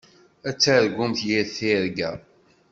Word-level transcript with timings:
Ad 0.49 0.57
targumt 0.63 1.19
yir 1.27 1.45
tirga. 1.55 2.11